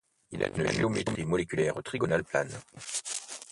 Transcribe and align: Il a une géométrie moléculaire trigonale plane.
Il 0.31 0.43
a 0.43 0.47
une 0.47 0.67
géométrie 0.71 1.25
moléculaire 1.27 1.75
trigonale 1.83 2.23
plane. 2.23 2.49